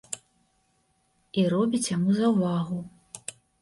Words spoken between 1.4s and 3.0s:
І робіць яму заўвагу.